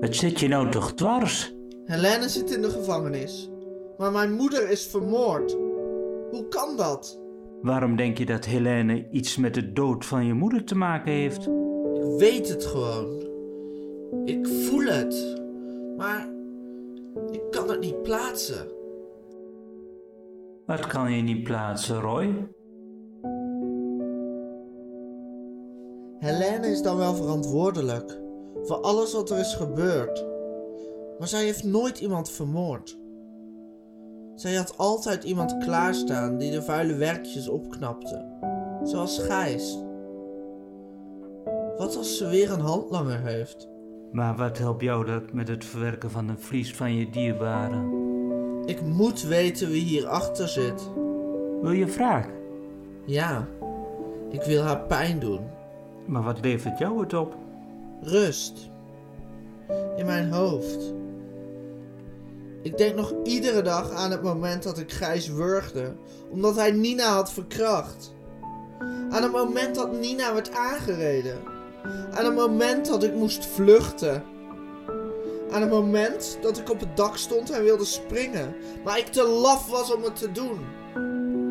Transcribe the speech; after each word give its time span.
Wat 0.00 0.14
zit 0.14 0.40
je 0.40 0.48
nou 0.48 0.70
toch 0.70 0.94
dwars? 0.94 1.54
Helene 1.84 2.28
zit 2.28 2.50
in 2.50 2.62
de 2.62 2.70
gevangenis. 2.70 3.50
Maar 3.96 4.12
mijn 4.12 4.32
moeder 4.32 4.70
is 4.70 4.86
vermoord. 4.86 5.52
Hoe 6.30 6.46
kan 6.48 6.76
dat? 6.76 7.20
Waarom 7.62 7.96
denk 7.96 8.18
je 8.18 8.26
dat 8.26 8.44
Helene 8.44 9.08
iets 9.10 9.36
met 9.36 9.54
de 9.54 9.72
dood 9.72 10.04
van 10.04 10.26
je 10.26 10.32
moeder 10.32 10.64
te 10.64 10.74
maken 10.74 11.12
heeft? 11.12 11.46
Ik 11.94 12.18
weet 12.18 12.48
het 12.48 12.64
gewoon. 12.64 13.26
Ik 14.24 14.46
voel 14.46 14.84
het. 14.84 15.40
Maar 15.96 16.28
ik 17.30 17.42
kan 17.50 17.70
het 17.70 17.80
niet 17.80 18.02
plaatsen. 18.02 18.66
Wat 20.66 20.86
kan 20.86 21.12
je 21.12 21.22
niet 21.22 21.42
plaatsen, 21.42 22.00
Roy? 22.00 22.48
Helene 26.18 26.66
is 26.66 26.82
dan 26.82 26.96
wel 26.96 27.14
verantwoordelijk 27.14 28.26
voor 28.62 28.76
alles 28.76 29.12
wat 29.12 29.30
er 29.30 29.38
is 29.38 29.54
gebeurd. 29.54 30.26
Maar 31.18 31.28
zij 31.28 31.44
heeft 31.44 31.64
nooit 31.64 32.00
iemand 32.00 32.30
vermoord. 32.30 32.98
Zij 34.34 34.54
had 34.54 34.76
altijd 34.76 35.24
iemand 35.24 35.58
klaarstaan 35.58 36.38
die 36.38 36.50
de 36.50 36.62
vuile 36.62 36.94
werkjes 36.94 37.48
opknapte, 37.48 38.24
zoals 38.82 39.18
Gijs. 39.18 39.78
Wat 41.76 41.96
als 41.96 42.16
ze 42.16 42.28
weer 42.28 42.50
een 42.50 42.60
handlanger 42.60 43.20
heeft? 43.20 43.68
Maar 44.12 44.36
wat 44.36 44.58
helpt 44.58 44.82
jou 44.82 45.04
dat 45.04 45.32
met 45.32 45.48
het 45.48 45.64
verwerken 45.64 46.10
van 46.10 46.28
een 46.28 46.38
vlies 46.38 46.74
van 46.74 46.94
je 46.94 47.10
dierbaren? 47.10 47.92
Ik 48.64 48.82
moet 48.82 49.22
weten 49.22 49.68
wie 49.68 49.84
hierachter 49.84 50.48
zit. 50.48 50.90
Wil 51.62 51.72
je 51.72 51.86
wraak? 51.86 52.30
Ja, 53.04 53.46
ik 54.30 54.42
wil 54.42 54.62
haar 54.62 54.80
pijn 54.80 55.18
doen. 55.18 55.40
Maar 56.06 56.22
wat 56.22 56.40
levert 56.40 56.78
jou 56.78 57.00
het 57.00 57.14
op? 57.14 57.34
Rust. 58.02 58.70
In 59.96 60.06
mijn 60.06 60.32
hoofd. 60.32 60.94
Ik 62.62 62.78
denk 62.78 62.94
nog 62.94 63.14
iedere 63.24 63.62
dag 63.62 63.90
aan 63.90 64.10
het 64.10 64.22
moment 64.22 64.62
dat 64.62 64.78
ik 64.78 64.92
Gijs 64.92 65.28
wurgde, 65.28 65.92
omdat 66.30 66.56
hij 66.56 66.70
Nina 66.70 67.14
had 67.14 67.32
verkracht. 67.32 68.14
Aan 69.10 69.22
het 69.22 69.32
moment 69.32 69.74
dat 69.74 69.92
Nina 69.92 70.34
werd 70.34 70.54
aangereden. 70.54 71.38
Aan 72.10 72.24
het 72.24 72.34
moment 72.34 72.86
dat 72.86 73.02
ik 73.02 73.14
moest 73.14 73.46
vluchten. 73.46 74.22
Aan 75.50 75.60
het 75.60 75.70
moment 75.70 76.38
dat 76.42 76.58
ik 76.58 76.70
op 76.70 76.80
het 76.80 76.96
dak 76.96 77.16
stond 77.16 77.50
en 77.50 77.62
wilde 77.62 77.84
springen, 77.84 78.54
maar 78.84 78.98
ik 78.98 79.06
te 79.06 79.28
laf 79.28 79.70
was 79.70 79.94
om 79.94 80.02
het 80.02 80.16
te 80.16 80.32
doen. 80.32 80.58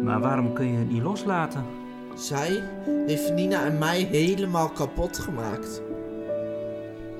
Maar 0.03 0.19
waarom 0.19 0.53
kun 0.53 0.71
je 0.71 0.77
het 0.77 0.91
niet 0.91 1.03
loslaten? 1.03 1.65
Zij 2.15 2.63
heeft 3.05 3.33
Nina 3.33 3.65
en 3.65 3.77
mij 3.77 3.99
helemaal 4.11 4.69
kapot 4.69 5.17
gemaakt. 5.17 5.81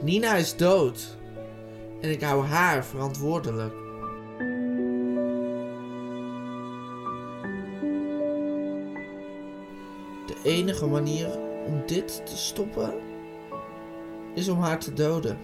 Nina 0.02 0.36
is 0.36 0.56
dood. 0.56 1.18
En 2.02 2.12
ik 2.12 2.22
hou 2.22 2.46
haar 2.46 2.86
verantwoordelijk. 2.86 3.74
De 10.26 10.36
enige 10.44 10.88
manier 10.88 11.40
om 11.66 11.84
dit 11.86 12.26
te 12.26 12.38
stoppen 12.38 12.94
is 14.34 14.50
om 14.50 14.60
haar 14.60 14.80
te 14.80 14.94
doden. 14.94 15.38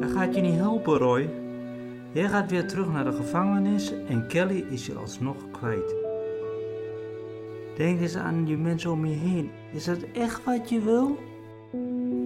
Dat 0.00 0.10
gaat 0.10 0.34
je 0.34 0.40
niet 0.40 0.56
helpen, 0.56 0.98
Roy. 0.98 1.30
Jij 2.12 2.28
gaat 2.28 2.50
weer 2.50 2.66
terug 2.66 2.88
naar 2.88 3.04
de 3.04 3.12
gevangenis 3.12 3.92
en 4.08 4.26
Kelly 4.26 4.64
is 4.70 4.86
je 4.86 4.94
alsnog 4.94 5.36
kwijt. 5.50 5.94
Denk 7.76 8.00
eens 8.00 8.16
aan 8.16 8.46
je 8.46 8.56
mensen 8.56 8.90
om 8.90 9.06
je 9.06 9.16
heen. 9.16 9.50
Is 9.72 9.84
dat 9.84 10.02
echt 10.12 10.44
wat 10.44 10.68
je 10.68 10.80
wil? 10.80 11.18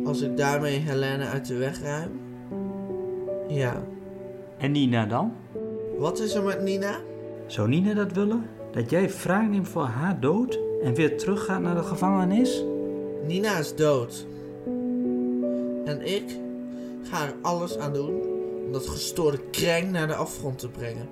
Als 0.04 0.20
ik 0.20 0.36
daarmee 0.36 0.78
Helene 0.78 1.24
uit 1.24 1.46
de 1.46 1.56
weg 1.56 1.80
ruim? 1.80 2.10
Ja. 3.48 3.82
En 4.58 4.72
Nina 4.72 5.06
dan? 5.06 5.32
Wat 5.98 6.20
is 6.20 6.34
er 6.34 6.42
met 6.42 6.62
Nina? 6.62 7.00
Zou 7.46 7.68
Nina 7.68 7.94
dat 7.94 8.12
willen? 8.12 8.46
Dat 8.72 8.90
jij 8.90 9.10
wraak 9.10 9.48
neemt 9.48 9.68
voor 9.68 9.84
haar 9.84 10.20
dood 10.20 10.58
en 10.82 10.94
weer 10.94 11.18
teruggaat 11.18 11.60
naar 11.60 11.74
de 11.74 11.82
gevangenis? 11.82 12.64
Nina 13.26 13.58
is 13.58 13.74
dood. 13.74 14.26
En 15.84 16.06
ik 16.14 16.38
ga 17.02 17.26
er 17.26 17.34
alles 17.42 17.78
aan 17.78 17.92
doen 17.92 18.20
om 18.66 18.72
dat 18.72 18.86
gestoorde 18.86 19.38
kreng 19.50 19.90
naar 19.90 20.06
de 20.06 20.14
afgrond 20.14 20.58
te 20.58 20.68
brengen. 20.68 21.08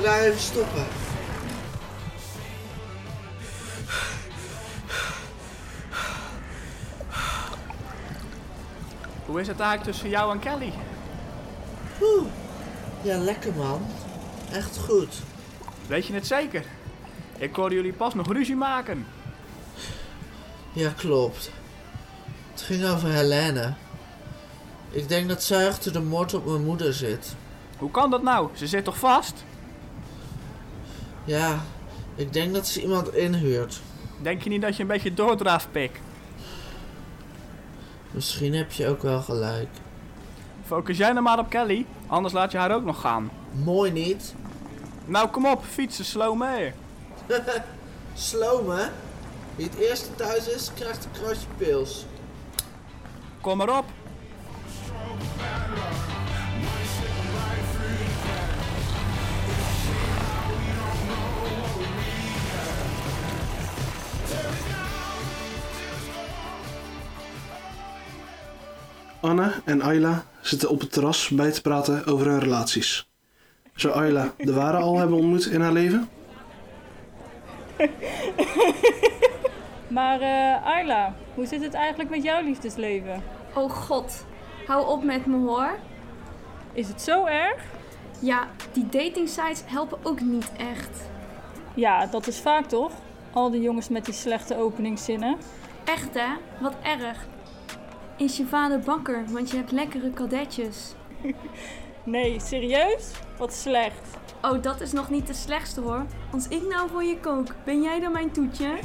We 0.00 0.06
daar 0.06 0.20
even 0.20 0.40
stoppen? 0.40 0.84
Hoe 9.26 9.40
is 9.40 9.46
het 9.46 9.60
eigenlijk 9.60 9.90
tussen 9.90 10.08
jou 10.08 10.32
en 10.32 10.38
Kelly? 10.38 10.72
Oeh. 12.02 12.26
Ja, 13.02 13.18
lekker 13.18 13.52
man. 13.54 13.86
Echt 14.52 14.78
goed. 14.78 15.14
Weet 15.86 16.06
je 16.06 16.12
het 16.12 16.26
zeker? 16.26 16.64
Ik 17.38 17.54
hoorde 17.54 17.74
jullie 17.74 17.92
pas 17.92 18.14
nog 18.14 18.32
ruzie 18.32 18.56
maken. 18.56 19.06
Ja, 20.72 20.90
klopt. 20.96 21.50
Het 22.52 22.62
ging 22.62 22.84
over 22.84 23.08
Helene. 23.08 23.74
Ik 24.90 25.08
denk 25.08 25.28
dat 25.28 25.42
zij 25.42 25.68
achter 25.68 25.92
de 25.92 26.00
moord 26.00 26.34
op 26.34 26.46
mijn 26.46 26.64
moeder 26.64 26.94
zit. 26.94 27.34
Hoe 27.78 27.90
kan 27.90 28.10
dat 28.10 28.22
nou? 28.22 28.48
Ze 28.54 28.66
zit 28.66 28.84
toch 28.84 28.98
vast? 28.98 29.44
Ja, 31.30 31.60
ik 32.14 32.32
denk 32.32 32.54
dat 32.54 32.66
ze 32.66 32.82
iemand 32.82 33.14
inhuurt. 33.14 33.80
Denk 34.22 34.42
je 34.42 34.48
niet 34.48 34.62
dat 34.62 34.76
je 34.76 34.82
een 34.82 34.88
beetje 34.88 35.14
doordraaft, 35.14 35.72
pik? 35.72 36.00
Misschien 38.10 38.54
heb 38.54 38.72
je 38.72 38.88
ook 38.88 39.02
wel 39.02 39.20
gelijk. 39.20 39.68
Focus 40.66 40.96
jij 40.96 41.12
nou 41.12 41.22
maar 41.22 41.38
op 41.38 41.50
Kelly, 41.50 41.86
anders 42.06 42.34
laat 42.34 42.52
je 42.52 42.58
haar 42.58 42.74
ook 42.74 42.84
nog 42.84 43.00
gaan. 43.00 43.30
Mooi 43.52 43.92
niet? 43.92 44.34
Nou, 45.04 45.28
kom 45.28 45.46
op, 45.46 45.64
fietsen, 45.64 46.04
slow 46.04 46.38
mee. 46.38 46.72
Sloom, 48.14 48.70
hè? 48.70 48.84
Wie 49.56 49.66
het 49.66 49.78
eerste 49.78 50.14
thuis 50.14 50.48
is, 50.48 50.70
krijgt 50.74 51.04
een 51.04 51.10
kruisje 51.20 51.46
pils. 51.56 52.06
Kom 53.40 53.56
maar 53.56 53.78
op. 53.78 53.84
Anne 69.20 69.52
en 69.64 69.82
Ayla 69.82 70.24
zitten 70.40 70.70
op 70.70 70.80
het 70.80 70.92
terras 70.92 71.28
bij 71.28 71.50
te 71.50 71.60
praten 71.60 72.06
over 72.06 72.26
hun 72.26 72.40
relaties. 72.40 73.08
Zou 73.74 73.94
Ayla 73.94 74.32
de 74.36 74.52
ware 74.52 74.76
al 74.76 74.98
hebben 74.98 75.16
ontmoet 75.16 75.46
in 75.46 75.60
haar 75.60 75.72
leven? 75.72 76.08
Maar 79.90 80.20
eh 80.20 80.66
Ayla, 80.66 81.14
hoe 81.34 81.46
zit 81.46 81.62
het 81.62 81.74
eigenlijk 81.74 82.10
met 82.10 82.22
jouw 82.22 82.42
liefdesleven? 82.42 83.22
Oh 83.54 83.70
god, 83.70 84.24
hou 84.66 84.86
op 84.88 85.04
met 85.04 85.26
me 85.26 85.36
hoor. 85.36 85.78
Is 86.72 86.88
het 86.88 87.02
zo 87.02 87.24
erg? 87.24 87.62
Ja, 88.20 88.48
die 88.72 88.88
datingsites 88.88 89.62
helpen 89.64 89.98
ook 90.02 90.20
niet 90.20 90.50
echt. 90.56 91.02
Ja, 91.74 92.06
dat 92.06 92.26
is 92.26 92.40
vaak 92.40 92.66
toch? 92.66 92.92
Al 93.32 93.50
die 93.50 93.60
jongens 93.60 93.88
met 93.88 94.04
die 94.04 94.14
slechte 94.14 94.56
openingszinnen. 94.56 95.36
Echt 95.84 96.14
hè? 96.14 96.28
Wat 96.60 96.74
erg. 96.82 97.26
Is 98.20 98.36
je 98.36 98.46
vader 98.46 98.78
bakker, 98.78 99.24
want 99.28 99.50
je 99.50 99.56
hebt 99.56 99.70
lekkere 99.70 100.10
kadetjes. 100.10 100.94
Nee, 102.04 102.40
serieus? 102.40 103.10
Wat 103.38 103.52
slecht. 103.52 104.16
Oh, 104.42 104.62
dat 104.62 104.80
is 104.80 104.92
nog 104.92 105.10
niet 105.10 105.26
de 105.26 105.32
slechtste 105.32 105.80
hoor. 105.80 106.04
Als 106.32 106.48
ik 106.48 106.62
nou 106.68 106.88
voor 106.88 107.04
je 107.04 107.20
kook, 107.20 107.46
ben 107.64 107.82
jij 107.82 108.00
dan 108.00 108.12
mijn 108.12 108.30
toetje? 108.30 108.78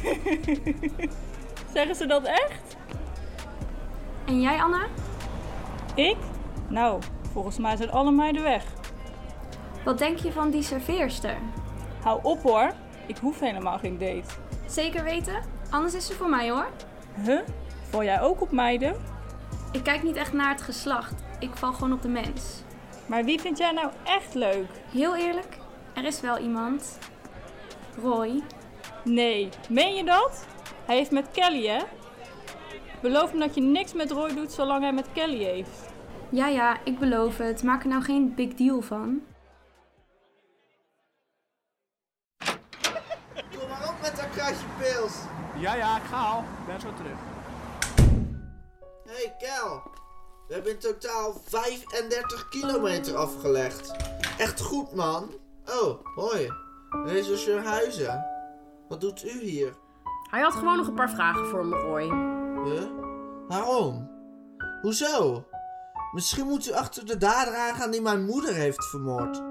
Zeggen 1.74 1.96
ze 1.96 2.06
dat 2.06 2.24
echt? 2.24 2.78
En 4.26 4.42
jij, 4.42 4.62
Anna? 4.62 4.86
Ik? 5.96 6.18
Nou, 6.68 7.02
volgens 7.32 7.58
mij 7.58 7.76
zijn 7.76 7.92
alle 7.92 8.12
meiden 8.12 8.44
weg. 8.44 8.64
Wat 9.86 9.98
denk 9.98 10.18
je 10.18 10.32
van 10.32 10.50
die 10.50 10.64
serveerster? 10.64 11.38
Hou 12.02 12.20
op 12.24 12.42
hoor, 12.42 12.74
ik 13.08 13.18
hoef 13.18 13.40
helemaal 13.40 13.78
geen 13.78 13.98
date. 13.98 14.34
Zeker 14.66 15.04
weten? 15.04 15.44
Anders 15.70 15.94
is 15.94 16.06
ze 16.06 16.14
voor 16.14 16.30
mij 16.30 16.50
hoor. 16.50 16.68
Huh? 17.24 17.40
Val 17.90 18.04
jij 18.04 18.22
ook 18.22 18.42
op 18.42 18.52
meiden? 18.52 19.15
Ik 19.76 19.84
kijk 19.84 20.04
niet 20.04 20.16
echt 20.16 20.34
naar 20.34 20.50
het 20.50 20.62
geslacht. 20.62 21.14
Ik 21.40 21.56
val 21.56 21.74
gewoon 21.74 21.94
op 21.94 22.02
de 22.02 22.08
mens. 22.08 22.62
Maar 23.06 23.24
wie 23.24 23.40
vind 23.40 23.58
jij 23.58 23.72
nou 23.72 23.92
echt 24.04 24.34
leuk? 24.34 24.68
Heel 24.92 25.16
eerlijk, 25.16 25.58
er 25.94 26.06
is 26.06 26.22
wel 26.22 26.38
iemand. 26.38 26.98
Roy. 28.02 28.44
Nee, 29.04 29.50
meen 29.70 29.96
je 29.96 30.04
dat? 30.04 30.46
Hij 30.86 30.96
heeft 30.96 31.12
met 31.12 31.32
Kelly, 31.32 31.68
hè? 31.68 31.84
Beloof 33.02 33.34
me 33.34 33.40
dat 33.40 33.56
je 33.56 33.62
niks 33.62 33.94
met 33.94 34.12
Roy 34.12 34.34
doet 34.34 34.52
zolang 34.52 34.82
hij 34.82 34.94
met 34.94 35.12
Kelly 35.14 35.44
heeft. 35.44 35.94
Ja, 36.30 36.48
ja, 36.48 36.78
ik 36.84 37.00
beloof 37.00 37.38
het. 37.38 37.64
Maak 37.64 37.84
er 37.84 37.90
nou 37.90 38.04
geen 38.04 38.36
big 38.36 38.54
deal 38.54 38.82
van. 38.82 39.22
Kom 43.36 43.70
maar 43.70 43.90
op 43.90 44.02
met 44.02 44.16
dat 44.16 44.30
kratje 44.30 44.66
pils. 44.80 45.16
Ja, 45.58 45.76
ja, 45.76 45.98
ik 45.98 46.04
ga 46.04 46.22
al. 46.22 46.40
Ik 46.40 46.66
ben 46.66 46.80
zo 46.80 46.94
terug. 46.94 47.35
Hé 49.16 49.22
hey, 49.22 49.36
Kel, 49.38 49.82
we 50.48 50.54
hebben 50.54 50.72
in 50.72 50.80
totaal 50.80 51.34
35 51.46 52.50
kilometer 52.50 53.16
afgelegd. 53.16 53.96
Echt 54.38 54.62
goed 54.62 54.96
man. 54.96 55.30
Oh, 55.82 56.06
hoi. 56.16 56.52
Rechercheur 57.06 57.64
Huizen. 57.64 58.26
Wat 58.88 59.02
doet 59.02 59.24
u 59.24 59.40
hier? 59.40 59.74
Hij 60.30 60.42
had 60.42 60.54
gewoon 60.54 60.78
nog 60.78 60.88
een 60.88 60.94
paar 60.94 61.10
vragen 61.10 61.46
voor 61.46 61.66
me, 61.66 61.76
Roy. 61.76 62.04
Huh? 62.64 62.90
Waarom? 63.48 64.10
Hoezo? 64.82 65.46
Misschien 66.12 66.46
moet 66.46 66.68
u 66.68 66.72
achter 66.72 67.06
de 67.06 67.18
dader 67.18 67.56
aangaan 67.56 67.92
die 67.92 68.02
mijn 68.02 68.26
moeder 68.26 68.54
heeft 68.54 68.86
vermoord. 68.86 69.42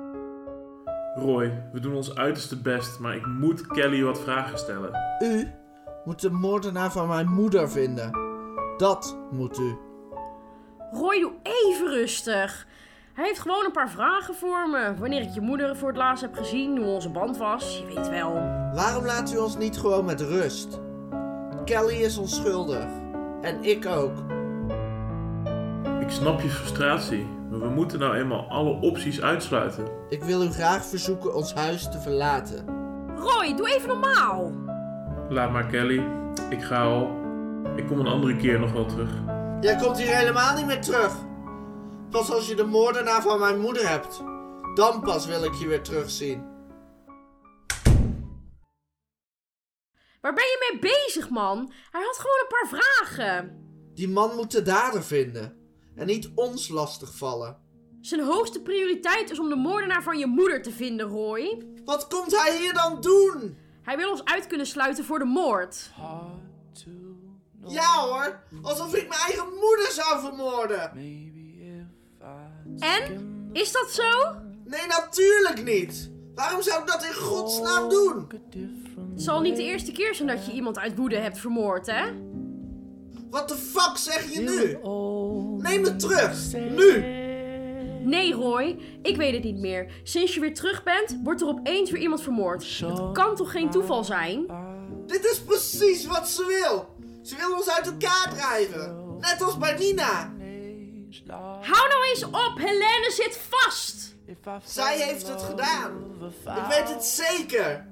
Roy, 1.14 1.68
we 1.72 1.80
doen 1.80 1.94
ons 1.94 2.14
uiterste 2.14 2.60
best, 2.60 2.98
maar 2.98 3.16
ik 3.16 3.26
moet 3.26 3.66
Kelly 3.66 4.02
wat 4.02 4.20
vragen 4.20 4.58
stellen. 4.58 5.18
U 5.22 5.50
moet 6.04 6.20
de 6.20 6.30
moordenaar 6.30 6.92
van 6.92 7.08
mijn 7.08 7.28
moeder 7.28 7.70
vinden. 7.70 8.23
Dat 8.76 9.16
moet 9.30 9.58
u. 9.58 9.76
Roy, 10.92 11.20
doe 11.20 11.32
even 11.42 11.88
rustig. 11.88 12.66
Hij 13.14 13.26
heeft 13.26 13.40
gewoon 13.40 13.64
een 13.64 13.72
paar 13.72 13.90
vragen 13.90 14.34
voor 14.34 14.68
me. 14.70 14.94
Wanneer 14.98 15.22
ik 15.22 15.34
je 15.34 15.40
moeder 15.40 15.76
voor 15.76 15.88
het 15.88 15.96
laatst 15.96 16.22
heb 16.22 16.34
gezien, 16.34 16.78
hoe 16.78 16.86
onze 16.86 17.08
band 17.10 17.36
was, 17.36 17.78
je 17.78 17.94
weet 17.94 18.08
wel. 18.08 18.32
Waarom 18.74 19.04
laat 19.04 19.32
u 19.32 19.36
ons 19.36 19.56
niet 19.56 19.78
gewoon 19.78 20.04
met 20.04 20.20
rust? 20.20 20.80
Kelly 21.64 21.94
is 21.94 22.18
onschuldig. 22.18 22.86
En 23.40 23.62
ik 23.62 23.86
ook. 23.86 24.16
Ik 26.00 26.10
snap 26.10 26.40
je 26.40 26.48
frustratie, 26.48 27.26
maar 27.50 27.60
we 27.60 27.68
moeten 27.68 27.98
nou 27.98 28.16
eenmaal 28.16 28.46
alle 28.48 28.80
opties 28.80 29.22
uitsluiten. 29.22 29.84
Ik 30.08 30.22
wil 30.22 30.42
u 30.42 30.50
graag 30.50 30.84
verzoeken 30.84 31.34
ons 31.34 31.54
huis 31.54 31.90
te 31.90 31.98
verlaten. 31.98 32.64
Roy, 33.16 33.54
doe 33.56 33.68
even 33.68 33.88
normaal. 33.88 34.52
Laat 35.28 35.50
maar 35.50 35.66
Kelly, 35.66 36.06
ik 36.50 36.62
ga 36.62 36.82
al. 36.82 37.23
Ik 37.84 37.90
kom 37.90 37.98
een 37.98 38.06
andere 38.06 38.36
keer 38.36 38.60
nog 38.60 38.72
wel 38.72 38.86
terug. 38.86 39.10
Jij 39.60 39.76
komt 39.76 39.98
hier 39.98 40.16
helemaal 40.16 40.56
niet 40.56 40.66
meer 40.66 40.80
terug. 40.80 41.16
Pas 42.10 42.30
als 42.30 42.48
je 42.48 42.54
de 42.54 42.64
moordenaar 42.64 43.22
van 43.22 43.38
mijn 43.38 43.60
moeder 43.60 43.88
hebt. 43.88 44.22
Dan 44.74 45.00
pas 45.00 45.26
wil 45.26 45.44
ik 45.44 45.54
je 45.54 45.66
weer 45.66 45.82
terugzien. 45.82 46.44
Waar 50.20 50.34
ben 50.34 50.44
je 50.44 50.70
mee 50.70 50.80
bezig, 50.80 51.28
man? 51.30 51.72
Hij 51.90 52.02
had 52.02 52.16
gewoon 52.16 52.36
een 52.40 52.68
paar 52.68 52.80
vragen. 52.80 53.66
Die 53.94 54.08
man 54.08 54.34
moet 54.36 54.50
de 54.50 54.62
dader 54.62 55.02
vinden. 55.02 55.56
En 55.94 56.06
niet 56.06 56.30
ons 56.34 56.68
lastigvallen. 56.68 57.58
Zijn 58.00 58.20
hoogste 58.20 58.62
prioriteit 58.62 59.30
is 59.30 59.38
om 59.38 59.48
de 59.48 59.56
moordenaar 59.56 60.02
van 60.02 60.18
je 60.18 60.26
moeder 60.26 60.62
te 60.62 60.70
vinden, 60.70 61.06
Roy. 61.06 61.62
Wat 61.84 62.06
komt 62.06 62.36
hij 62.36 62.58
hier 62.58 62.72
dan 62.72 63.00
doen? 63.00 63.56
Hij 63.82 63.96
wil 63.96 64.10
ons 64.10 64.24
uit 64.24 64.46
kunnen 64.46 64.66
sluiten 64.66 65.04
voor 65.04 65.18
de 65.18 65.24
moord. 65.24 65.90
Ja 67.68 68.00
hoor, 68.00 68.40
alsof 68.62 68.94
ik 68.94 69.08
mijn 69.08 69.20
eigen 69.20 69.44
moeder 69.60 69.88
zou 69.90 70.20
vermoorden. 70.20 70.90
En? 72.78 73.32
Is 73.52 73.72
dat 73.72 73.90
zo? 73.90 74.34
Nee, 74.64 74.86
natuurlijk 74.86 75.64
niet. 75.64 76.10
Waarom 76.34 76.62
zou 76.62 76.80
ik 76.80 76.86
dat 76.86 77.04
in 77.04 77.14
godsnaam 77.14 77.88
doen? 77.88 78.26
Het 79.12 79.22
zal 79.22 79.40
niet 79.40 79.56
de 79.56 79.62
eerste 79.62 79.92
keer 79.92 80.14
zijn 80.14 80.28
dat 80.28 80.46
je 80.46 80.52
iemand 80.52 80.78
uit 80.78 80.96
woede 80.96 81.16
hebt 81.16 81.38
vermoord, 81.38 81.86
hè? 81.86 82.04
Wat 83.30 83.48
de 83.48 83.56
fuck 83.56 83.96
zeg 83.96 84.32
je 84.32 84.40
nu? 84.40 84.78
Neem 85.62 85.84
het 85.84 85.98
terug. 85.98 86.52
Nu. 86.52 87.22
Nee, 88.04 88.32
Roy, 88.32 88.78
ik 89.02 89.16
weet 89.16 89.34
het 89.34 89.44
niet 89.44 89.58
meer. 89.58 89.92
Sinds 90.02 90.34
je 90.34 90.40
weer 90.40 90.54
terug 90.54 90.82
bent, 90.82 91.18
wordt 91.22 91.40
er 91.40 91.48
opeens 91.48 91.90
weer 91.90 92.00
iemand 92.00 92.22
vermoord. 92.22 92.78
Het 92.78 93.12
kan 93.12 93.36
toch 93.36 93.50
geen 93.50 93.70
toeval 93.70 94.04
zijn? 94.04 94.46
Dit 95.06 95.24
is 95.24 95.40
precies 95.40 96.06
wat 96.06 96.28
ze 96.28 96.60
wil. 96.62 96.93
Ze 97.24 97.36
wil 97.36 97.56
ons 97.56 97.70
uit 97.70 97.86
elkaar 97.86 98.34
drijven. 98.34 99.16
Net 99.20 99.42
als 99.42 99.58
bij 99.58 99.76
Nina. 99.78 100.32
Hou 101.60 101.88
nou 101.88 102.04
eens 102.10 102.24
op, 102.24 102.52
Helene 102.56 103.10
zit 103.10 103.40
vast. 103.48 104.14
Zij 104.64 104.98
heeft 104.98 105.28
het 105.28 105.42
gedaan. 105.42 105.92
Ik 106.44 106.64
weet 106.68 106.88
het 106.88 107.04
zeker. 107.04 107.86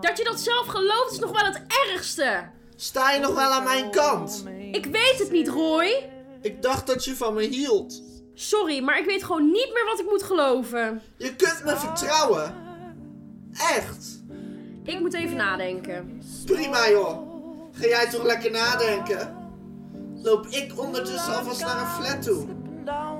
Dat 0.00 0.18
je 0.18 0.24
dat 0.24 0.40
zelf 0.40 0.66
gelooft 0.66 1.12
is 1.12 1.18
nog 1.18 1.30
wel 1.30 1.44
het 1.44 1.62
ergste. 1.88 2.50
Sta 2.76 3.10
je 3.12 3.20
nog 3.20 3.34
wel 3.34 3.50
aan 3.50 3.64
mijn 3.64 3.90
kant? 3.90 4.44
Ik 4.72 4.86
weet 4.86 5.18
het 5.18 5.30
niet, 5.30 5.48
Roy. 5.48 6.10
Ik 6.40 6.62
dacht 6.62 6.86
dat 6.86 7.04
je 7.04 7.16
van 7.16 7.34
me 7.34 7.42
hield. 7.42 8.02
Sorry, 8.34 8.82
maar 8.82 8.98
ik 8.98 9.04
weet 9.06 9.24
gewoon 9.24 9.50
niet 9.50 9.70
meer 9.72 9.84
wat 9.84 9.98
ik 10.00 10.06
moet 10.10 10.22
geloven. 10.22 11.02
Je 11.16 11.36
kunt 11.36 11.64
me 11.64 11.76
vertrouwen. 11.76 12.54
Echt. 13.52 14.22
Ik 14.84 15.00
moet 15.00 15.14
even 15.14 15.36
nadenken. 15.36 16.22
Prima 16.46 16.90
joh. 16.90 17.27
Ga 17.80 17.86
jij 17.86 18.10
toch 18.10 18.24
lekker 18.24 18.50
nadenken? 18.50 19.36
Loop 20.22 20.46
ik 20.46 20.78
ondertussen 20.78 21.36
alvast 21.36 21.60
naar 21.60 21.80
een 21.80 22.04
flat 22.04 22.22
toe. 22.22 22.46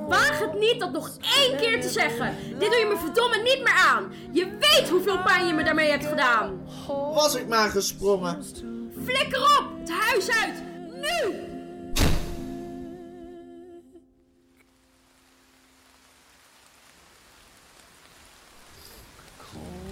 Waag 0.09 0.39
het 0.39 0.59
niet 0.59 0.81
dat 0.81 0.93
nog 0.93 1.17
één 1.37 1.57
keer 1.57 1.81
te 1.81 1.89
zeggen. 1.89 2.37
Dit 2.59 2.71
doe 2.71 2.79
je 2.79 2.87
me 2.87 2.97
verdomme 2.99 3.43
niet 3.43 3.63
meer 3.63 3.85
aan. 3.89 4.13
Je 4.33 4.57
weet 4.61 4.89
hoeveel 4.89 5.23
pijn 5.23 5.47
je 5.47 5.53
me 5.53 5.65
daarmee 5.65 5.91
hebt 5.91 6.07
gedaan. 6.07 6.61
Was 7.15 7.35
ik 7.35 7.49
maar 7.49 7.71
gesprongen. 7.71 8.45
Flikker 9.05 9.41
op! 9.41 9.67
Het 9.79 9.91
huis 9.91 10.31
uit! 10.31 10.63
Nu! 10.95 11.47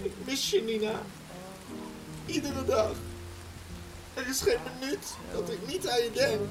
Ik 0.03 0.13
mis 0.25 0.49
je, 0.49 0.61
Nina. 0.61 1.01
Iedere 2.25 2.65
dag. 2.65 2.91
Er 4.17 4.27
is 4.27 4.41
geen 4.41 4.57
minuut 4.79 5.07
dat 5.33 5.49
ik 5.49 5.67
niet 5.67 5.89
aan 5.89 6.03
je 6.03 6.11
denk. 6.13 6.49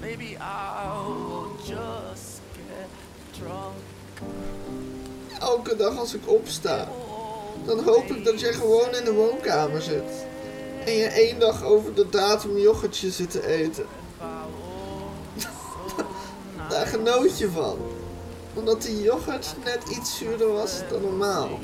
Maybe 0.00 0.24
I 0.24 0.88
will 0.96 1.76
just 1.76 2.40
get 2.52 2.88
drunk. 3.30 3.76
Elke 5.40 5.76
dag 5.76 5.98
als 5.98 6.14
ik 6.14 6.28
opsta, 6.28 6.88
dan 7.64 7.84
hoop 7.84 8.04
ik 8.04 8.24
dat 8.24 8.40
jij 8.40 8.52
gewoon 8.52 8.94
in 8.94 9.04
de 9.04 9.12
woonkamer 9.12 9.82
zit. 9.82 10.26
En 10.84 10.92
je 10.92 11.06
één 11.06 11.38
dag 11.38 11.62
over 11.64 11.94
de 11.94 12.08
datum 12.08 12.58
yoghurtje 12.58 13.10
zit 13.10 13.30
te 13.30 13.46
eten. 13.46 13.86
Daar 16.68 16.86
genoot 16.86 17.38
je 17.38 17.50
van. 17.50 17.78
Omdat 18.54 18.82
die 18.82 19.02
yoghurt 19.02 19.54
net 19.64 19.88
iets 19.88 20.16
zuurder 20.16 20.52
was 20.52 20.80
dan 20.90 21.02
normaal. 21.02 21.58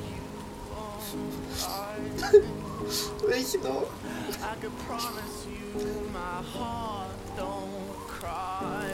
Nog? 3.63 3.87
I 4.43 4.55
could 4.61 4.77
promise 4.87 5.47
you 5.47 6.11
my 6.13 6.43
heart 6.43 7.11
don't 7.37 7.97
cry. 8.09 8.91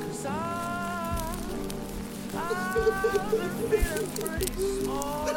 'Cause 0.00 0.26
I, 0.26 1.34
I've 2.34 3.30
been 3.30 3.50
feeling 3.70 4.10
pretty 4.20 4.52
small 4.82 5.28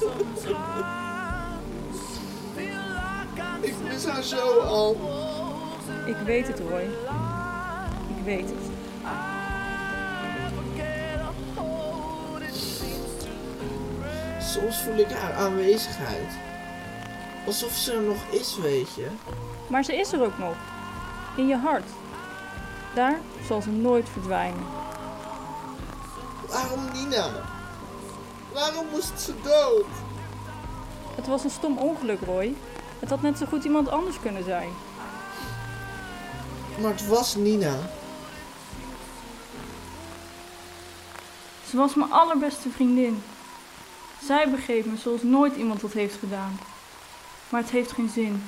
sometimes. 0.00 2.00
Feel 2.56 2.84
like 2.94 3.40
I'm 3.40 3.64
Ik 3.64 3.74
mis 3.82 4.04
haar 4.06 4.22
zo 4.22 4.60
al. 4.60 4.96
Ik 6.06 6.16
weet 6.24 6.46
het, 6.48 6.58
Roy. 6.58 6.82
Ik 8.16 8.24
weet 8.24 8.48
het. 8.50 8.72
Soms 14.40 14.82
voel 14.82 14.96
ik 14.96 15.10
haar 15.10 15.32
aanwezigheid. 15.32 16.32
Alsof 17.46 17.72
ze 17.72 17.92
er 17.92 18.02
nog 18.02 18.24
is, 18.30 18.58
weet 18.62 18.94
je. 18.94 19.06
Maar 19.66 19.84
ze 19.84 19.96
is 19.96 20.12
er 20.12 20.22
ook 20.22 20.38
nog. 20.38 20.54
in 21.36 21.46
je 21.46 21.56
hart. 21.56 21.84
Daar 22.94 23.18
zal 23.46 23.62
ze 23.62 23.70
nooit 23.70 24.08
verdwijnen. 24.08 24.64
Waarom 26.48 26.80
Nina? 26.92 27.30
Waarom 28.52 28.86
moest 28.92 29.20
ze 29.20 29.32
dood? 29.42 29.86
Het 31.14 31.26
was 31.26 31.44
een 31.44 31.50
stom 31.50 31.78
ongeluk, 31.78 32.20
Roy. 32.20 32.54
Het 32.98 33.10
had 33.10 33.22
net 33.22 33.38
zo 33.38 33.46
goed 33.46 33.64
iemand 33.64 33.88
anders 33.88 34.20
kunnen 34.20 34.44
zijn. 34.44 34.68
Maar 36.80 36.90
het 36.90 37.06
was 37.06 37.34
Nina. 37.34 37.76
Ze 41.68 41.76
was 41.76 41.94
mijn 41.94 42.12
allerbeste 42.12 42.70
vriendin. 42.70 43.22
Zij 44.24 44.50
begreep 44.50 44.84
me 44.84 44.96
zoals 44.96 45.22
nooit 45.22 45.56
iemand 45.56 45.80
dat 45.80 45.92
heeft 45.92 46.16
gedaan. 46.18 46.58
Maar 47.48 47.60
het 47.60 47.70
heeft 47.70 47.92
geen 47.92 48.08
zin 48.08 48.42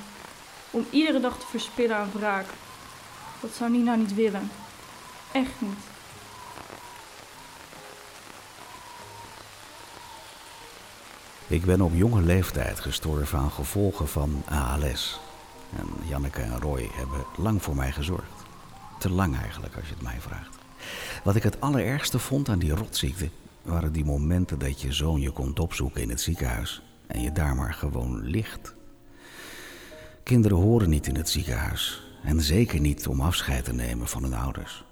om 0.71 0.85
iedere 0.89 1.19
dag 1.19 1.39
te 1.39 1.45
verspillen 1.45 1.97
aan 1.97 2.11
wraak. 2.13 2.45
Dat 3.41 3.51
zou 3.53 3.71
Nina 3.71 3.95
niet 3.95 4.13
willen. 4.13 4.51
Echt 5.31 5.53
niet. 5.59 5.79
Ik 11.47 11.65
ben 11.65 11.81
op 11.81 11.91
jonge 11.93 12.21
leeftijd 12.21 12.79
gestorven 12.79 13.39
aan 13.39 13.51
gevolgen 13.51 14.07
van 14.07 14.43
ALS. 14.49 15.19
En 15.75 16.07
Janneke 16.07 16.41
en 16.41 16.59
Roy 16.59 16.89
hebben 16.93 17.25
lang 17.37 17.63
voor 17.63 17.75
mij 17.75 17.91
gezorgd. 17.91 18.43
Te 18.99 19.09
lang 19.09 19.37
eigenlijk, 19.37 19.75
als 19.75 19.87
je 19.87 19.93
het 19.93 20.03
mij 20.03 20.19
vraagt. 20.19 20.57
Wat 21.23 21.35
ik 21.35 21.43
het 21.43 21.61
allerergste 21.61 22.19
vond 22.19 22.49
aan 22.49 22.59
die 22.59 22.75
rotziekte... 22.75 23.29
waren 23.61 23.91
die 23.91 24.05
momenten 24.05 24.59
dat 24.59 24.81
je 24.81 24.93
zoon 24.93 25.21
je 25.21 25.31
komt 25.31 25.59
opzoeken 25.59 26.01
in 26.01 26.09
het 26.09 26.21
ziekenhuis... 26.21 26.81
en 27.07 27.21
je 27.21 27.31
daar 27.31 27.55
maar 27.55 27.73
gewoon 27.73 28.21
ligt. 28.21 28.73
Kinderen 30.23 30.57
horen 30.57 30.89
niet 30.89 31.07
in 31.07 31.15
het 31.15 31.29
ziekenhuis... 31.29 32.03
en 32.23 32.41
zeker 32.41 32.79
niet 32.79 33.07
om 33.07 33.21
afscheid 33.21 33.65
te 33.65 33.73
nemen 33.73 34.07
van 34.07 34.23
hun 34.23 34.33
ouders. 34.33 34.85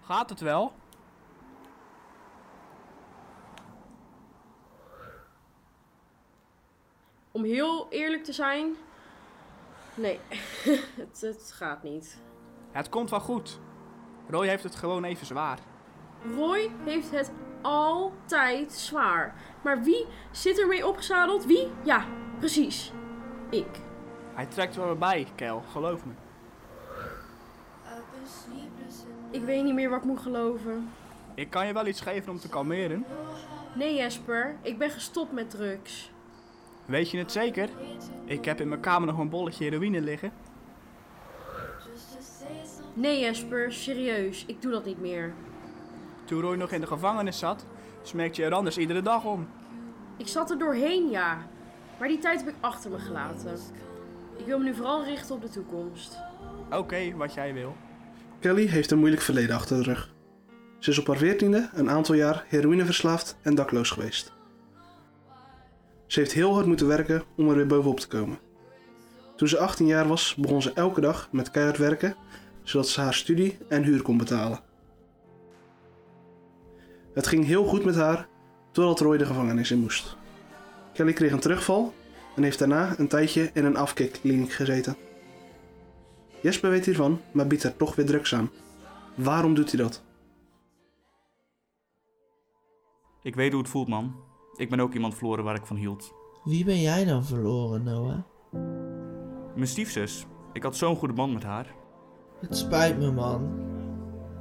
Gaat 0.00 0.30
het 0.30 0.40
wel? 0.40 0.72
Om 7.32 7.44
heel 7.44 7.86
eerlijk 7.90 8.24
te 8.24 8.32
zijn. 8.32 8.76
Nee, 9.94 10.18
het, 11.02 11.20
het 11.20 11.52
gaat 11.54 11.82
niet. 11.82 12.18
Het 12.70 12.88
komt 12.88 13.10
wel 13.10 13.20
goed. 13.20 13.58
Roy 14.28 14.46
heeft 14.46 14.62
het 14.62 14.74
gewoon 14.74 15.04
even 15.04 15.26
zwaar. 15.26 15.58
Roy 16.36 16.70
heeft 16.84 17.10
het 17.10 17.32
altijd 17.62 18.72
zwaar. 18.72 19.34
Maar 19.62 19.82
wie 19.82 20.06
zit 20.30 20.60
ermee 20.60 20.86
opgezadeld? 20.86 21.46
Wie? 21.46 21.68
Ja, 21.84 22.04
precies. 22.38 22.92
Ik. 23.50 23.80
Hij 24.34 24.46
trekt 24.46 24.76
er 24.76 24.84
wel 24.84 24.96
bij, 24.96 25.26
Kel, 25.34 25.62
geloof 25.72 26.04
me. 26.04 26.12
Ik 29.30 29.42
weet 29.42 29.64
niet 29.64 29.74
meer 29.74 29.90
wat 29.90 29.98
ik 29.98 30.04
moet 30.04 30.20
geloven. 30.20 30.90
Ik 31.34 31.50
kan 31.50 31.66
je 31.66 31.72
wel 31.72 31.86
iets 31.86 32.00
geven 32.00 32.32
om 32.32 32.38
te 32.38 32.48
kalmeren. 32.48 33.04
Nee, 33.74 33.94
Jesper, 33.94 34.56
ik 34.62 34.78
ben 34.78 34.90
gestopt 34.90 35.32
met 35.32 35.50
drugs. 35.50 36.11
Weet 36.86 37.10
je 37.10 37.18
het 37.18 37.32
zeker? 37.32 37.68
Ik 38.24 38.44
heb 38.44 38.60
in 38.60 38.68
mijn 38.68 38.80
kamer 38.80 39.08
nog 39.08 39.18
een 39.18 39.28
bolletje 39.28 39.64
heroïne 39.64 40.00
liggen. 40.00 40.32
Nee, 42.94 43.20
Jesper, 43.20 43.72
serieus, 43.72 44.44
ik 44.46 44.62
doe 44.62 44.72
dat 44.72 44.84
niet 44.84 45.00
meer. 45.00 45.32
Toen 46.24 46.40
Roy 46.40 46.56
nog 46.56 46.70
in 46.70 46.80
de 46.80 46.86
gevangenis 46.86 47.38
zat, 47.38 47.66
smeekte 48.02 48.40
je 48.40 48.46
er 48.46 48.54
anders 48.54 48.78
iedere 48.78 49.02
dag 49.02 49.24
om. 49.24 49.48
Ik 50.16 50.28
zat 50.28 50.50
er 50.50 50.58
doorheen, 50.58 51.10
ja. 51.10 51.46
Maar 51.98 52.08
die 52.08 52.18
tijd 52.18 52.44
heb 52.44 52.48
ik 52.48 52.60
achter 52.60 52.90
me 52.90 52.98
gelaten. 52.98 53.58
Ik 54.36 54.46
wil 54.46 54.58
me 54.58 54.64
nu 54.64 54.74
vooral 54.74 55.04
richten 55.04 55.34
op 55.34 55.42
de 55.42 55.48
toekomst. 55.48 56.18
Oké, 56.70 57.16
wat 57.16 57.34
jij 57.34 57.54
wil. 57.54 57.76
Kelly 58.40 58.66
heeft 58.66 58.90
een 58.90 58.98
moeilijk 58.98 59.22
verleden 59.22 59.56
achter 59.56 59.76
de 59.76 59.82
rug. 59.82 60.14
Ze 60.78 60.90
is 60.90 60.98
op 60.98 61.06
haar 61.06 61.16
veertiende 61.16 61.70
een 61.72 61.90
aantal 61.90 62.14
jaar 62.14 62.44
heroïneverslaafd 62.48 63.36
en 63.42 63.54
dakloos 63.54 63.90
geweest. 63.90 64.32
Ze 66.12 66.18
heeft 66.18 66.32
heel 66.32 66.54
hard 66.54 66.66
moeten 66.66 66.86
werken 66.86 67.22
om 67.36 67.48
er 67.48 67.56
weer 67.56 67.66
bovenop 67.66 68.00
te 68.00 68.08
komen. 68.08 68.38
Toen 69.36 69.48
ze 69.48 69.58
18 69.58 69.86
jaar 69.86 70.08
was, 70.08 70.34
begon 70.34 70.62
ze 70.62 70.72
elke 70.72 71.00
dag 71.00 71.28
met 71.30 71.50
keihard 71.50 71.78
werken, 71.78 72.16
zodat 72.62 72.88
ze 72.88 73.00
haar 73.00 73.14
studie 73.14 73.58
en 73.68 73.82
huur 73.82 74.02
kon 74.02 74.16
betalen. 74.18 74.60
Het 77.14 77.26
ging 77.26 77.44
heel 77.44 77.64
goed 77.64 77.84
met 77.84 77.94
haar, 77.94 78.28
totdat 78.72 79.00
Roy 79.00 79.18
de 79.18 79.26
gevangenis 79.26 79.70
in 79.70 79.78
moest. 79.78 80.16
Kelly 80.92 81.12
kreeg 81.12 81.32
een 81.32 81.40
terugval 81.40 81.94
en 82.36 82.42
heeft 82.42 82.58
daarna 82.58 82.98
een 82.98 83.08
tijdje 83.08 83.50
in 83.54 83.64
een 83.64 83.76
afkikkliniek 83.76 84.52
gezeten. 84.52 84.96
Jesper 86.40 86.70
weet 86.70 86.84
hiervan, 86.84 87.20
maar 87.30 87.46
biedt 87.46 87.62
er 87.62 87.76
toch 87.76 87.94
weer 87.94 88.06
drugs 88.06 88.34
aan. 88.34 88.50
Waarom 89.14 89.54
doet 89.54 89.72
hij 89.72 89.82
dat? 89.82 90.02
Ik 93.22 93.34
weet 93.34 93.52
hoe 93.52 93.60
het 93.60 93.70
voelt, 93.70 93.88
man. 93.88 94.30
Ik 94.56 94.70
ben 94.70 94.80
ook 94.80 94.94
iemand 94.94 95.14
verloren 95.14 95.44
waar 95.44 95.54
ik 95.54 95.66
van 95.66 95.76
hield. 95.76 96.12
Wie 96.44 96.64
ben 96.64 96.80
jij 96.80 97.04
dan 97.04 97.24
verloren, 97.24 97.82
Noah? 97.82 98.18
Mijn 99.54 99.68
stiefzus. 99.68 100.26
Ik 100.52 100.62
had 100.62 100.76
zo'n 100.76 100.96
goede 100.96 101.14
band 101.14 101.32
met 101.32 101.42
haar. 101.42 101.74
Het 102.40 102.56
spijt 102.56 102.98
me, 102.98 103.12
man. 103.12 103.50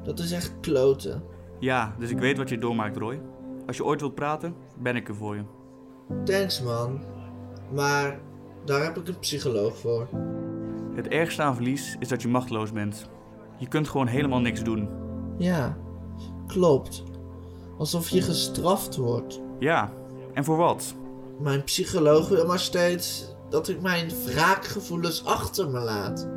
Dat 0.03 0.20
is 0.20 0.32
echt 0.32 0.60
kloten. 0.60 1.24
Ja, 1.60 1.96
dus 2.00 2.10
ik 2.10 2.20
weet 2.20 2.38
wat 2.38 2.50
je 2.50 2.58
doormaakt, 2.58 2.98
Roy. 2.98 3.22
Als 3.68 3.77
je 3.77 3.86
ooit 3.86 4.00
wilt 4.00 4.15
praten, 4.15 4.56
ben 4.80 4.96
ik 4.96 5.08
er 5.08 5.15
voor 5.15 5.36
je. 5.36 5.44
Thanks, 6.24 6.62
man. 6.62 7.01
Maar 7.74 8.20
daar 8.65 8.84
heb 8.84 8.98
ik 8.98 9.08
een 9.08 9.20
psycholoog 9.20 9.77
voor. 9.77 10.08
Het 10.96 11.08
ergste 11.08 11.41
aan 11.41 11.56
verlies 11.56 11.96
is 12.00 12.08
dat 12.08 12.22
je 12.22 12.27
machteloos 12.27 12.72
bent. 12.72 13.10
Je 13.58 13.68
kunt 13.68 13.88
gewoon 13.89 14.08
helemaal 14.08 14.39
niks 14.39 14.63
doen. 14.63 14.89
Ja, 15.38 15.77
klopt. 16.48 17.03
Alsof 17.77 18.10
je 18.10 18.22
gestraft 18.22 18.96
wordt. 18.96 19.41
Ja, 19.60 19.94
en 20.34 20.44
voor 20.44 20.58
wat? 20.58 20.96
Mijn 21.40 21.64
psycholoog 21.64 22.30
wil 22.30 22.46
maar 22.46 22.60
steeds 22.60 23.36
dat 23.50 23.68
ik 23.68 23.82
mijn 23.82 24.12
wraakgevoelens 24.26 25.26
achter 25.26 25.70
me 25.70 25.80
laat. 25.80 26.28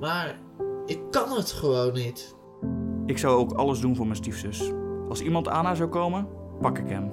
Maar 0.00 0.38
ik 0.86 1.00
kan 1.10 1.30
het 1.30 1.52
gewoon 1.52 1.92
niet. 1.92 2.34
Ik 3.06 3.18
zou 3.18 3.36
ook 3.38 3.52
alles 3.52 3.80
doen 3.80 3.96
voor 3.96 4.06
mijn 4.06 4.16
stiefzus. 4.16 4.70
Als 5.08 5.20
iemand 5.20 5.48
aan 5.48 5.64
haar 5.64 5.76
zou 5.76 5.88
komen, 5.88 6.28
pak 6.60 6.78
ik 6.78 6.88
hem. 6.88 7.12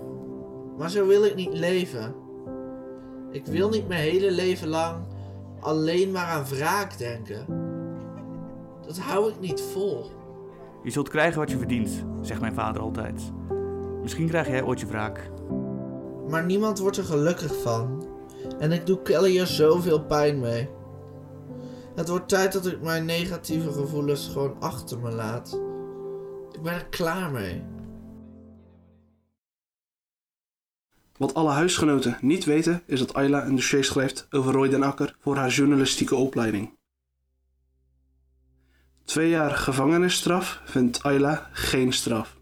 Maar 0.77 0.89
zo 0.89 1.07
wil 1.07 1.23
ik 1.23 1.35
niet 1.35 1.53
leven. 1.53 2.15
Ik 3.31 3.45
wil 3.45 3.69
niet 3.69 3.87
mijn 3.87 4.01
hele 4.01 4.31
leven 4.31 4.67
lang 4.67 4.95
alleen 5.59 6.11
maar 6.11 6.25
aan 6.25 6.45
wraak 6.45 6.97
denken. 6.97 7.45
Dat 8.85 8.99
hou 8.99 9.29
ik 9.29 9.39
niet 9.39 9.61
vol. 9.61 10.11
Je 10.83 10.91
zult 10.91 11.09
krijgen 11.09 11.39
wat 11.39 11.51
je 11.51 11.57
verdient, 11.57 12.05
zegt 12.21 12.41
mijn 12.41 12.53
vader 12.53 12.81
altijd. 12.81 13.31
Misschien 14.01 14.27
krijg 14.27 14.47
jij 14.47 14.63
ooit 14.63 14.79
je 14.79 14.85
wraak. 14.85 15.31
Maar 16.27 16.45
niemand 16.45 16.79
wordt 16.79 16.97
er 16.97 17.03
gelukkig 17.03 17.61
van. 17.61 18.07
En 18.59 18.71
ik 18.71 18.85
doe 18.85 19.01
Kelly 19.01 19.39
er 19.39 19.47
zoveel 19.47 20.05
pijn 20.05 20.39
mee. 20.39 20.69
Het 21.95 22.09
wordt 22.09 22.29
tijd 22.29 22.53
dat 22.53 22.65
ik 22.65 22.81
mijn 22.81 23.05
negatieve 23.05 23.71
gevoelens 23.71 24.27
gewoon 24.27 24.55
achter 24.59 24.99
me 24.99 25.11
laat. 25.11 25.61
Ik 26.51 26.61
ben 26.61 26.73
er 26.73 26.85
klaar 26.85 27.31
mee. 27.31 27.63
Wat 31.17 31.33
alle 31.33 31.51
huisgenoten 31.51 32.17
niet 32.21 32.45
weten 32.45 32.83
is 32.85 32.99
dat 32.99 33.13
Ayla 33.13 33.45
een 33.45 33.55
dossier 33.55 33.83
schrijft 33.83 34.27
over 34.29 34.53
Roy 34.53 34.69
den 34.69 34.83
Akker 34.83 35.15
voor 35.19 35.35
haar 35.35 35.49
journalistieke 35.49 36.15
opleiding. 36.15 36.77
Twee 39.03 39.29
jaar 39.29 39.51
gevangenisstraf 39.51 40.61
vindt 40.65 41.03
Ayla 41.03 41.49
geen 41.51 41.93
straf. 41.93 42.38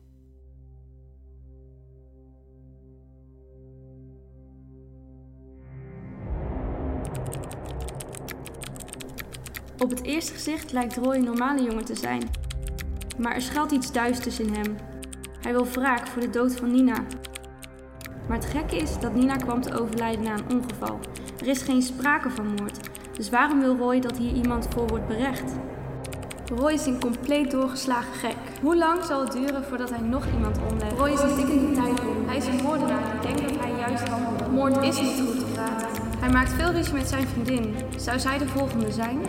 Op 9.79 9.89
het 9.89 10.03
eerste 10.03 10.33
gezicht 10.33 10.71
lijkt 10.71 10.95
Roy 10.95 11.15
een 11.15 11.23
normale 11.23 11.63
jongen 11.63 11.85
te 11.85 11.95
zijn. 11.95 12.21
Maar 13.17 13.35
er 13.35 13.41
schuilt 13.41 13.71
iets 13.71 13.91
duisters 13.91 14.39
in 14.39 14.53
hem. 14.53 14.75
Hij 15.41 15.51
wil 15.51 15.65
wraak 15.65 16.07
voor 16.07 16.21
de 16.21 16.29
dood 16.29 16.55
van 16.55 16.71
Nina. 16.71 17.03
Maar 18.27 18.37
het 18.37 18.45
gekke 18.45 18.75
is 18.77 18.99
dat 18.99 19.13
Nina 19.13 19.35
kwam 19.35 19.61
te 19.61 19.79
overlijden 19.79 20.23
na 20.23 20.33
een 20.33 20.57
ongeval. 20.57 20.99
Er 21.39 21.47
is 21.47 21.61
geen 21.61 21.81
sprake 21.81 22.29
van 22.29 22.47
moord. 22.47 22.89
Dus 23.13 23.29
waarom 23.29 23.59
wil 23.59 23.77
Roy 23.77 23.99
dat 23.99 24.17
hier 24.17 24.33
iemand 24.33 24.67
voor 24.69 24.87
wordt 24.87 25.07
berecht? 25.07 25.53
Roy 26.55 26.73
is 26.73 26.85
een 26.85 26.99
compleet 26.99 27.51
doorgeslagen 27.51 28.13
gek. 28.13 28.35
Hoe 28.61 28.77
lang 28.77 29.03
zal 29.03 29.21
het 29.21 29.31
duren 29.31 29.63
voordat 29.63 29.89
hij 29.89 29.99
nog 29.99 30.25
iemand 30.33 30.59
omlegt? 30.71 30.97
Roy 30.97 31.09
is 31.09 31.21
een 31.21 31.35
tikkende 31.35 31.71
tijdbom. 31.71 32.27
Hij 32.27 32.37
is 32.37 32.45
een 32.45 32.63
moordenaar. 32.63 33.15
Ik 33.15 33.21
denk 33.21 33.49
dat 33.49 33.59
hij 33.59 33.71
juist 33.77 34.07
handelt. 34.07 34.51
Moord 34.51 34.83
is 34.83 35.01
niet 35.01 35.19
goed 35.19 35.39
te 35.39 35.45
praten. 35.53 35.87
Hij 36.19 36.29
maakt 36.29 36.53
veel 36.53 36.71
ruzie 36.71 36.93
met 36.93 37.07
zijn 37.07 37.27
vriendin. 37.27 37.75
Zou 37.97 38.19
zij 38.19 38.37
de 38.37 38.47
volgende 38.47 38.91
zijn? 38.91 39.19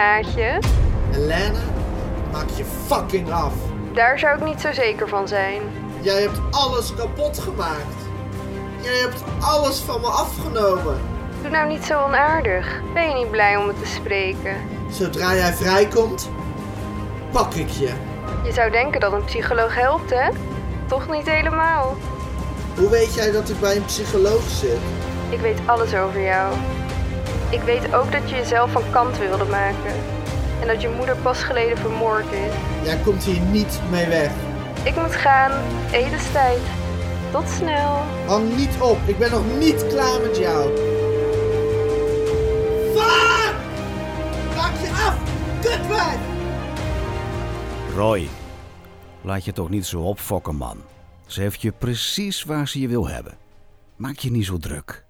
Maatje. 0.00 0.58
Helene, 1.10 1.58
maak 2.32 2.48
je 2.56 2.64
fucking 2.86 3.32
af. 3.32 3.52
Daar 3.92 4.18
zou 4.18 4.38
ik 4.38 4.44
niet 4.44 4.60
zo 4.60 4.72
zeker 4.72 5.08
van 5.08 5.28
zijn. 5.28 5.62
Jij 6.00 6.20
hebt 6.20 6.40
alles 6.50 6.94
kapot 6.94 7.38
gemaakt. 7.38 7.98
Jij 8.80 8.96
hebt 8.96 9.22
alles 9.40 9.78
van 9.78 10.00
me 10.00 10.06
afgenomen. 10.06 11.00
Doe 11.42 11.50
nou 11.50 11.68
niet 11.68 11.84
zo 11.84 12.02
onaardig. 12.02 12.80
Ben 12.94 13.08
je 13.08 13.14
niet 13.14 13.30
blij 13.30 13.56
om 13.56 13.66
me 13.66 13.72
te 13.82 13.86
spreken? 13.86 14.56
Zodra 14.90 15.34
jij 15.34 15.52
vrijkomt, 15.52 16.30
pak 17.30 17.54
ik 17.54 17.68
je. 17.68 17.90
Je 18.44 18.52
zou 18.52 18.70
denken 18.70 19.00
dat 19.00 19.12
een 19.12 19.24
psycholoog 19.24 19.74
helpt, 19.74 20.10
hè? 20.10 20.28
Toch 20.86 21.10
niet 21.10 21.30
helemaal. 21.30 21.96
Hoe 22.76 22.90
weet 22.90 23.14
jij 23.14 23.30
dat 23.30 23.48
ik 23.48 23.60
bij 23.60 23.76
een 23.76 23.84
psycholoog 23.84 24.48
zit? 24.48 24.78
Ik 25.28 25.40
weet 25.40 25.58
alles 25.66 25.94
over 25.94 26.22
jou. 26.22 26.54
Ik 27.50 27.60
weet 27.60 27.94
ook 27.94 28.12
dat 28.12 28.30
je 28.30 28.36
jezelf 28.36 28.70
van 28.70 28.82
kant 28.90 29.18
wilde 29.18 29.44
maken. 29.44 29.94
En 30.60 30.66
dat 30.66 30.82
je 30.82 30.88
moeder 30.88 31.16
pas 31.16 31.42
geleden 31.42 31.78
vermoord 31.78 32.32
is. 32.32 32.52
Jij 32.84 32.96
komt 32.96 33.24
hier 33.24 33.40
niet 33.40 33.80
mee 33.90 34.06
weg. 34.06 34.30
Ik 34.84 34.96
moet 34.96 35.14
gaan. 35.14 35.52
Etenstijd. 35.92 36.60
Tot 37.32 37.48
snel. 37.48 38.02
Hang 38.26 38.56
niet 38.56 38.80
op, 38.80 38.98
ik 39.06 39.18
ben 39.18 39.30
nog 39.30 39.44
niet 39.58 39.86
klaar 39.86 40.20
met 40.20 40.36
jou. 40.36 40.76
Fuck! 42.94 43.54
Maak 44.56 44.74
je 44.80 44.88
af, 45.06 45.16
kutwijf! 45.60 46.18
Roy, 47.96 48.28
laat 49.22 49.44
je 49.44 49.52
toch 49.52 49.68
niet 49.68 49.86
zo 49.86 50.00
opfokken, 50.00 50.56
man. 50.56 50.76
Ze 51.26 51.40
heeft 51.40 51.62
je 51.62 51.72
precies 51.72 52.44
waar 52.44 52.68
ze 52.68 52.80
je 52.80 52.88
wil 52.88 53.08
hebben. 53.08 53.38
Maak 53.96 54.18
je 54.18 54.30
niet 54.30 54.46
zo 54.46 54.58
druk. 54.58 55.04